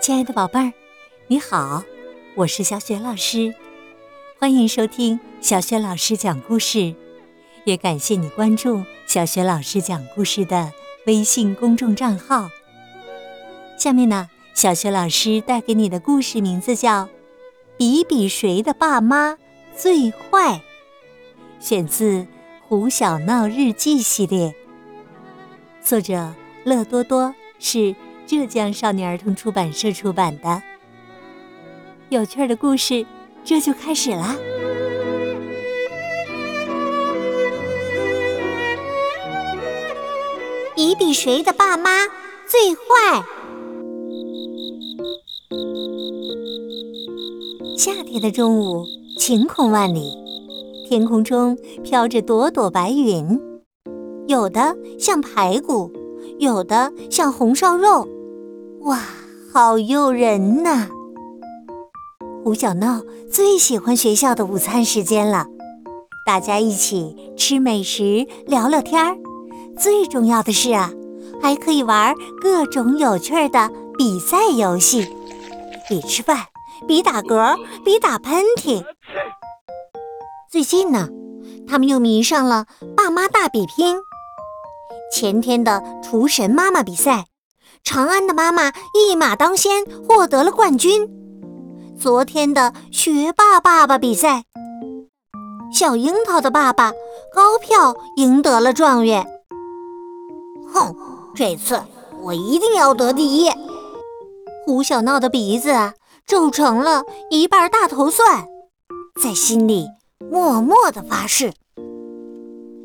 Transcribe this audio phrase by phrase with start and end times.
[0.00, 0.72] 亲爱的宝贝儿，
[1.26, 1.84] 你好，
[2.34, 3.54] 我是小雪老师，
[4.38, 6.94] 欢迎收听小雪老师讲故事，
[7.64, 10.72] 也感谢你关注小雪老师讲故事的
[11.04, 12.48] 微信公众账号。
[13.76, 17.04] 下面呢，小雪老师带给你的故事名字叫
[17.76, 19.36] 《比比谁的爸妈
[19.76, 20.54] 最坏》，
[21.60, 22.20] 选自
[22.66, 24.54] 《胡小闹日记》系列，
[25.82, 27.94] 作者乐多多是。
[28.30, 30.62] 浙江少年儿童出版社出版的
[32.10, 33.04] 有趣的故事，
[33.42, 34.36] 这就开始啦！
[40.76, 42.06] 比比谁的爸妈
[42.46, 43.20] 最坏。
[47.76, 48.86] 夏天的中午，
[49.18, 50.16] 晴空万里，
[50.88, 53.40] 天空中飘着朵朵白云，
[54.28, 55.90] 有的像排骨，
[56.38, 58.06] 有的像红烧肉。
[58.82, 58.98] 哇，
[59.52, 60.88] 好诱人呐！
[62.42, 65.46] 胡小闹最喜欢学校的午餐时间了，
[66.24, 69.16] 大家一起吃美食、聊聊天儿。
[69.78, 70.90] 最重要的是啊，
[71.42, 75.06] 还可以玩各种有趣的比赛游戏，
[75.86, 76.38] 比吃饭，
[76.88, 78.82] 比打嗝，比打喷嚏。
[80.50, 81.06] 最近呢，
[81.68, 82.64] 他们又迷上了
[82.96, 83.98] 爸妈大比拼。
[85.12, 87.26] 前天的厨神妈妈比赛。
[87.84, 91.08] 长安的妈妈一马当先，获得了冠军。
[91.98, 94.44] 昨天的学霸爸爸比赛，
[95.72, 96.92] 小樱桃的爸爸
[97.34, 99.26] 高票赢得了状元。
[100.72, 100.94] 哼，
[101.34, 101.82] 这次
[102.22, 103.50] 我一定要得第一！
[104.64, 105.92] 胡小闹的鼻子
[106.26, 108.46] 皱成了一半大头蒜，
[109.20, 109.88] 在心里
[110.30, 111.52] 默默的发誓：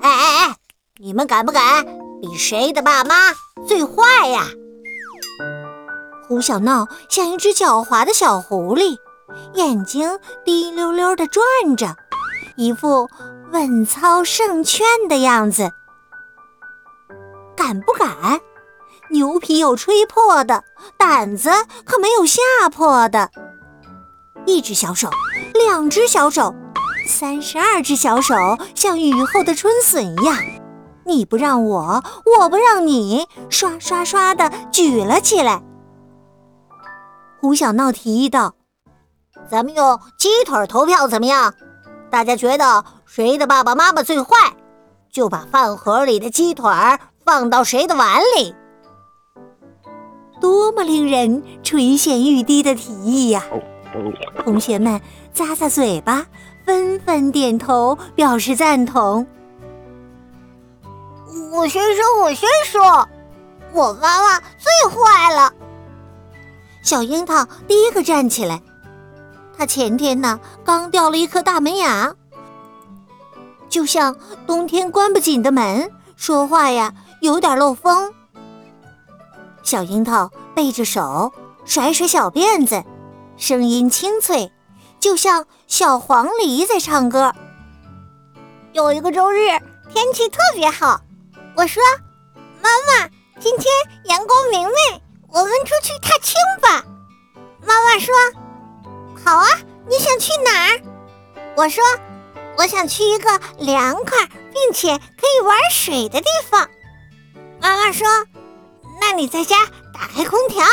[0.00, 0.56] 哎哎哎，
[0.98, 1.86] 你们敢不敢
[2.20, 3.14] 比谁的爸妈
[3.66, 4.46] 最坏呀？
[6.30, 8.96] 胡小闹像一只狡猾的小狐狸，
[9.54, 11.42] 眼睛滴溜溜地转
[11.76, 11.96] 着，
[12.56, 13.08] 一副
[13.50, 15.72] 稳操胜券的样子。
[17.56, 18.40] 敢不敢？
[19.10, 20.62] 牛皮有吹破的，
[20.96, 21.50] 胆子
[21.84, 22.40] 可没有吓
[22.70, 23.28] 破的。
[24.46, 25.10] 一只小手，
[25.52, 26.54] 两只小手，
[27.08, 28.36] 三十二只小手，
[28.76, 30.36] 像雨后的春笋一样，
[31.04, 32.04] 你不让我，
[32.38, 35.60] 我不让你，刷刷刷地举了起来。
[37.40, 38.54] 胡小闹提议道
[39.50, 41.54] ：“咱们用鸡腿投票怎么样？
[42.10, 44.36] 大家觉得谁的爸爸妈妈最坏，
[45.10, 46.70] 就把饭盒里的鸡腿
[47.24, 48.54] 放到谁的碗里。”
[50.38, 53.42] 多么令人垂涎欲滴的提议呀！
[54.44, 55.00] 同学们
[55.34, 56.26] 咂咂嘴巴，
[56.66, 59.26] 纷纷点头表示赞同。
[61.52, 63.08] 我先说，我先说，
[63.72, 65.52] 我妈妈最坏了。
[66.82, 68.60] 小樱桃第一个站起来，
[69.56, 72.14] 他前天呢刚掉了一颗大门牙，
[73.68, 78.12] 就像冬天关不紧的门，说话呀有点漏风。
[79.62, 81.32] 小樱桃背着手，
[81.64, 82.82] 甩甩小辫子，
[83.36, 84.50] 声音清脆，
[84.98, 87.32] 就像小黄鹂在唱歌。
[88.72, 89.48] 有一个周日，
[89.92, 91.00] 天气特别好，
[91.56, 91.82] 我说
[92.62, 93.08] ：“妈妈，
[93.38, 93.66] 今天
[94.04, 95.02] 阳光明媚。”
[95.32, 96.84] 我们出去踏青吧，
[97.64, 98.12] 妈妈说
[99.24, 99.46] ：“好啊，
[99.88, 100.80] 你想去哪儿？”
[101.56, 101.84] 我说
[102.58, 106.68] ：“我想去一个凉快并且可以玩水的地方。”
[107.62, 108.06] 妈妈说
[109.00, 110.64] ：“那你在家打开空调，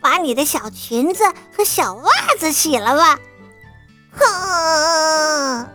[0.00, 1.24] 把你的小裙子
[1.56, 3.18] 和小袜子洗了吧。”
[4.18, 5.68] 哼，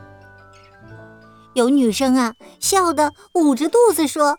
[1.54, 4.38] 有女生啊，笑得捂着肚子说。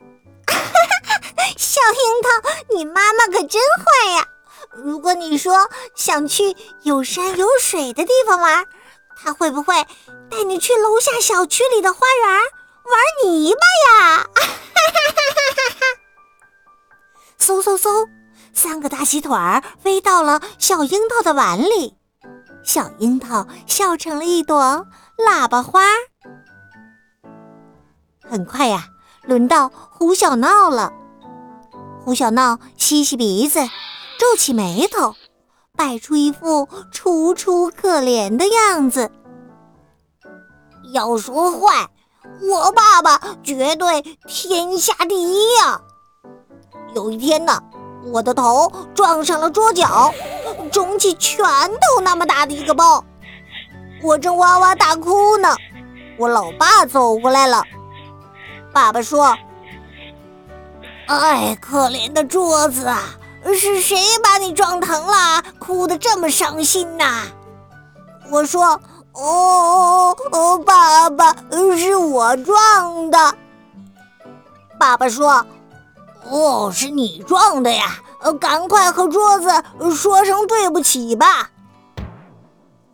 [1.56, 4.28] 小樱桃，你妈妈可真坏呀！
[4.72, 8.66] 如果你说想去有山有水的地方玩，
[9.16, 9.74] 她会不会
[10.30, 12.28] 带你去楼下小区里的花园
[12.84, 14.16] 玩泥巴呀？
[14.18, 15.12] 哈哈哈
[15.56, 15.86] 哈哈！
[17.38, 18.08] 嗖嗖嗖，
[18.52, 21.96] 三个大鸡腿儿飞到了小樱桃的碗里，
[22.62, 24.86] 小樱桃笑成了一朵
[25.16, 25.84] 喇叭花。
[28.28, 28.84] 很快呀，
[29.22, 30.92] 轮到胡小闹了。
[32.06, 33.58] 胡小闹吸吸鼻子，
[34.16, 35.16] 皱起眉头，
[35.76, 39.10] 摆出一副楚楚可怜的样子。
[40.92, 41.88] 要说坏，
[42.48, 45.80] 我爸爸绝对天下第一呀！
[46.94, 47.60] 有一天呢，
[48.12, 50.14] 我的头撞上了桌角，
[50.70, 53.04] 肿起拳头那么大的一个包，
[54.04, 55.56] 我正哇哇大哭呢。
[56.20, 57.64] 我老爸走过来了，
[58.72, 59.36] 爸爸说。
[61.06, 63.02] 哎，可怜的桌子啊，
[63.54, 65.42] 是谁把你撞疼了？
[65.58, 67.22] 哭得这么伤心呐？
[68.30, 68.80] 我说
[69.14, 71.34] ：“哦哦哦，爸爸，
[71.76, 73.34] 是我撞的。”
[74.80, 75.46] 爸爸说
[76.28, 77.98] ：“哦，是你撞的呀，
[78.40, 79.48] 赶快和桌子
[79.94, 81.50] 说声对不起吧。”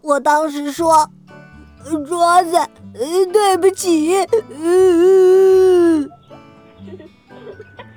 [0.03, 1.09] 我当时说
[2.07, 2.69] ：“桌子，
[3.33, 4.19] 对不起。”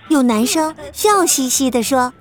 [0.07, 2.13] 有男生笑嘻嘻地说：“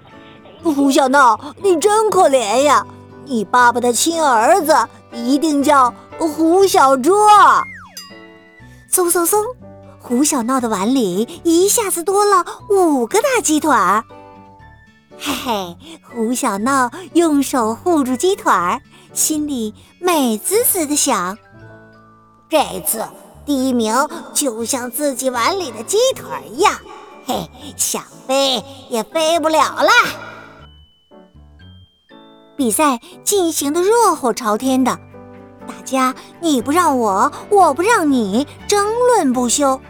[0.62, 2.86] 胡小闹，你真可怜呀！
[3.26, 4.75] 你爸爸的亲儿子
[5.12, 7.12] 一定叫胡小猪。”
[8.90, 9.44] 嗖嗖嗖，
[9.98, 14.04] 胡小闹的碗里一下子多了五个大鸡腿儿。
[15.19, 18.80] 嘿嘿，胡小闹用手护住鸡腿儿，
[19.12, 21.37] 心里美滋滋的想：
[22.48, 23.04] 这次
[23.44, 23.94] 第一名
[24.32, 26.72] 就像自己碗里的鸡腿一样。
[27.26, 29.91] 嘿，想飞也飞不了了。
[32.56, 34.99] 比赛进行的热火朝天的，
[35.67, 39.81] 大家你不让我，我不让你，争论不休，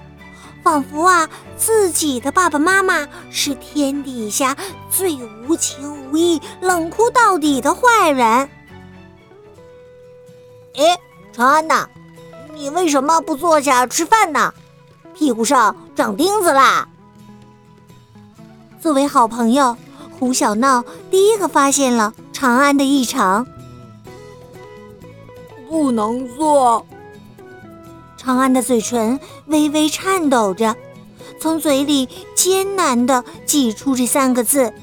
[0.63, 4.57] 仿佛啊，自己的爸爸妈妈是天底下
[4.89, 5.15] 最
[5.47, 8.49] 无情无义、冷酷到底的坏人。
[10.77, 10.99] 哎，
[11.33, 11.89] 长安呐，
[12.55, 14.55] 你为什么不坐下吃饭呢？
[15.15, 16.89] 屁股上长钉子啦！
[18.85, 19.79] 作为好朋友，
[20.19, 23.47] 胡小闹第一个发现了长安的异常。
[25.71, 26.85] 不能做。
[28.19, 30.77] 长安的嘴唇微微颤抖着，
[31.41, 34.75] 从嘴里艰难的挤出这三个字。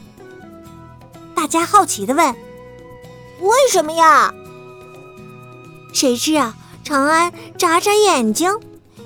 [1.36, 2.34] 大家好奇的问
[3.40, 4.34] ：“为什么呀？”
[5.94, 8.52] 谁知啊，长安眨眨眼睛，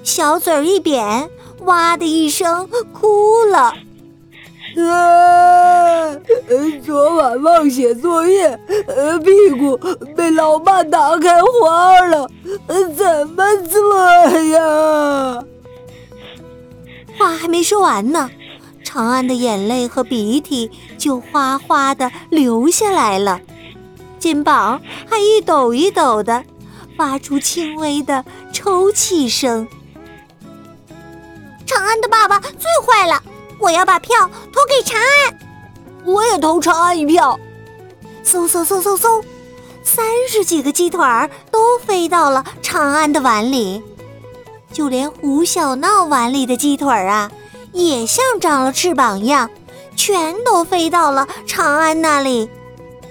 [0.05, 1.29] 小嘴一扁，
[1.65, 3.73] 哇的一声哭了。
[4.81, 6.15] 啊！
[6.83, 8.59] 昨晚忘写作业，
[9.23, 9.77] 屁股
[10.15, 12.29] 被老爸打开花了，
[12.95, 13.97] 怎么做
[14.41, 15.43] 呀？
[17.17, 18.29] 话还没说完呢，
[18.83, 23.41] 长安的眼泪和鼻涕就哗哗的流下来了，
[24.19, 26.43] 肩膀还一抖一抖的，
[26.97, 29.67] 发出轻微的抽泣声。
[31.65, 33.23] 长安的爸爸最坏了。
[33.59, 35.39] 我要把票投给长安，
[36.05, 37.39] 我也投长安一票。
[38.23, 39.23] 嗖嗖嗖嗖嗖，
[39.83, 43.81] 三十几个鸡腿儿都飞到了长安的碗里，
[44.71, 47.31] 就连胡小闹碗里的鸡腿儿啊，
[47.71, 49.49] 也像长了翅膀一样，
[49.95, 52.49] 全都飞到了长安那里，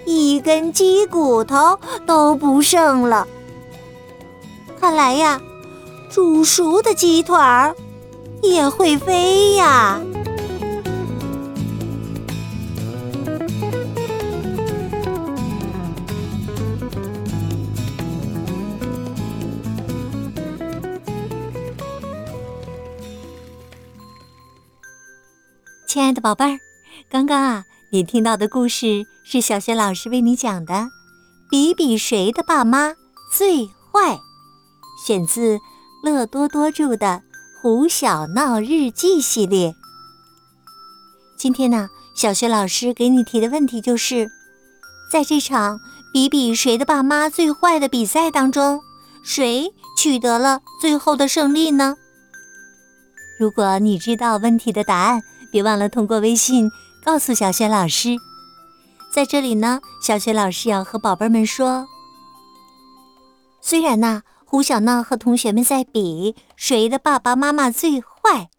[0.04, 3.26] 一根鸡骨头都不剩了。
[4.80, 5.40] 看来呀，
[6.10, 7.74] 煮熟的鸡腿儿
[8.42, 10.00] 也会飞呀。
[25.94, 26.58] 亲爱的宝贝儿，
[27.08, 30.74] 刚刚啊，你听到的故事是小学老师为你讲的
[31.48, 32.94] 《比比谁的爸妈
[33.30, 34.16] 最坏》，
[35.06, 35.60] 选自
[36.02, 37.06] 乐多多著的
[37.62, 39.72] 《胡小闹日记》系列。
[41.38, 44.28] 今天呢，小学老师给你提的问题就是，
[45.12, 45.78] 在这场
[46.12, 48.80] 比比谁的爸妈最坏的比赛当中，
[49.22, 51.94] 谁取得了最后的胜利呢？
[53.38, 55.22] 如果你知道问题的答案，
[55.54, 56.68] 别忘了通过微信
[57.04, 58.16] 告诉小雪老师。
[59.12, 61.86] 在这里呢，小雪老师要和宝贝们说：
[63.60, 68.50] 虽然呢，胡小闹和同学们在比谁的爸爸妈妈最坏，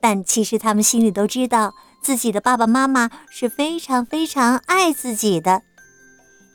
[0.00, 5.60] 但其实他们心里都知道自己的爸爸妈妈是非常非常爱自己的。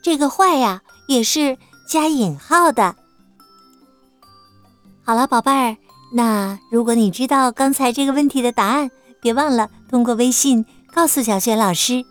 [0.02, 1.56] 这个“坏”呀，也是
[1.88, 2.96] 加引号的。
[5.04, 5.78] 好了，宝贝儿，
[6.16, 8.90] 那如果你知道刚才这个问题的答案，
[9.22, 12.04] 别忘了通过微信告诉小雪老师，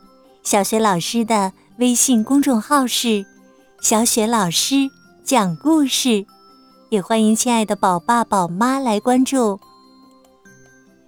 [0.44, 3.26] 小雪老师的微信公众号是
[3.82, 4.88] “小雪老师
[5.24, 6.24] 讲故事”，
[6.90, 9.58] 也欢迎亲爱的宝爸宝妈来关注。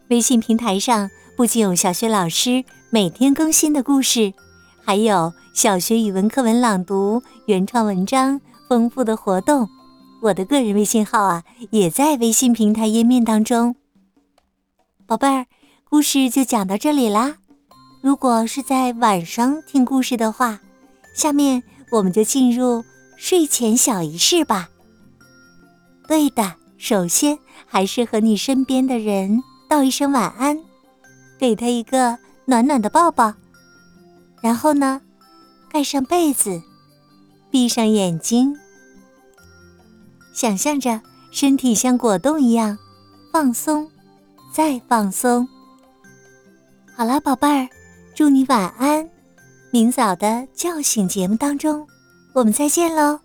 [0.08, 4.34] 微信平台上不仅有小雪老师每天更新的故事，
[4.82, 9.68] 还有小学语文课文朗读、原创文章、丰富的活动。
[10.22, 13.76] 我的个人微信号啊，也在微信平台页面当中，
[15.06, 15.46] 宝贝儿。
[15.94, 17.36] 故事就讲到这里啦。
[18.00, 20.58] 如果是在晚上听故事的话，
[21.14, 22.84] 下面我们就进入
[23.16, 24.68] 睡前小仪式吧。
[26.08, 30.58] 对的，首先还是和你身边的人道一声晚安，
[31.38, 33.32] 给他一个暖暖的抱抱，
[34.42, 35.00] 然后呢，
[35.70, 36.60] 盖上被子，
[37.52, 38.52] 闭上眼睛，
[40.34, 42.76] 想象着身体像果冻一样
[43.32, 43.88] 放松，
[44.52, 45.48] 再放松。
[46.96, 47.68] 好了，宝贝儿，
[48.14, 49.10] 祝你晚安。
[49.72, 51.84] 明早的叫醒节目当中，
[52.32, 53.18] 我们再见喽。